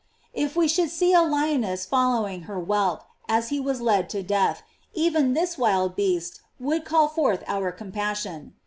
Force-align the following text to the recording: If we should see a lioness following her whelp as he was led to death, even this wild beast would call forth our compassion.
If 0.33 0.55
we 0.55 0.67
should 0.67 0.89
see 0.89 1.13
a 1.13 1.21
lioness 1.21 1.85
following 1.85 2.41
her 2.49 2.59
whelp 2.59 3.03
as 3.29 3.49
he 3.49 3.59
was 3.59 3.81
led 3.81 4.09
to 4.09 4.23
death, 4.23 4.63
even 4.95 5.35
this 5.35 5.59
wild 5.59 5.95
beast 5.95 6.41
would 6.59 6.85
call 6.85 7.07
forth 7.07 7.43
our 7.45 7.71
compassion. 7.71 8.55